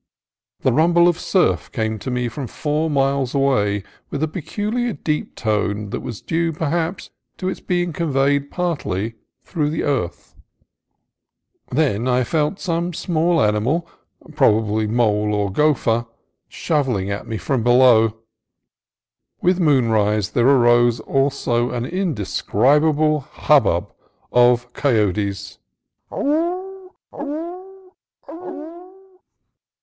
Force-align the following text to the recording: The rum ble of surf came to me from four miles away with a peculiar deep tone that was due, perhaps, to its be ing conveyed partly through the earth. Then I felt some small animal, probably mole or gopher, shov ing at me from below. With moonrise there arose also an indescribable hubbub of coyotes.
The 0.61 0.73
rum 0.73 0.93
ble 0.93 1.07
of 1.07 1.19
surf 1.19 1.71
came 1.71 1.99
to 1.99 2.09
me 2.09 2.27
from 2.27 2.47
four 2.47 2.89
miles 2.89 3.35
away 3.35 3.83
with 4.09 4.23
a 4.23 4.27
peculiar 4.27 4.93
deep 4.93 5.35
tone 5.35 5.91
that 5.91 5.99
was 5.99 6.21
due, 6.23 6.51
perhaps, 6.51 7.11
to 7.37 7.47
its 7.49 7.59
be 7.59 7.83
ing 7.83 7.93
conveyed 7.93 8.49
partly 8.49 9.13
through 9.43 9.69
the 9.69 9.83
earth. 9.83 10.33
Then 11.69 12.07
I 12.07 12.23
felt 12.23 12.59
some 12.59 12.95
small 12.95 13.43
animal, 13.43 13.87
probably 14.35 14.87
mole 14.87 15.35
or 15.35 15.51
gopher, 15.51 16.07
shov 16.49 16.99
ing 16.99 17.11
at 17.11 17.27
me 17.27 17.37
from 17.37 17.61
below. 17.61 18.15
With 19.39 19.59
moonrise 19.59 20.31
there 20.31 20.47
arose 20.49 20.99
also 21.01 21.69
an 21.69 21.85
indescribable 21.85 23.19
hubbub 23.19 23.93
of 24.31 24.73
coyotes. 24.73 25.59